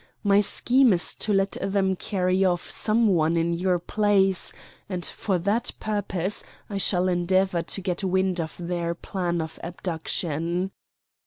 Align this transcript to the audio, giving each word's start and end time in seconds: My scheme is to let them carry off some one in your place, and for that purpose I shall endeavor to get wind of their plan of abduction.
My 0.23 0.41
scheme 0.41 0.93
is 0.93 1.13
to 1.17 1.31
let 1.31 1.57
them 1.61 1.95
carry 1.95 2.43
off 2.43 2.67
some 2.71 3.07
one 3.09 3.35
in 3.37 3.53
your 3.53 3.77
place, 3.77 4.51
and 4.89 5.05
for 5.05 5.37
that 5.37 5.69
purpose 5.79 6.43
I 6.71 6.79
shall 6.79 7.07
endeavor 7.07 7.61
to 7.61 7.81
get 7.81 8.03
wind 8.03 8.41
of 8.41 8.55
their 8.57 8.95
plan 8.95 9.41
of 9.43 9.59
abduction. 9.61 10.71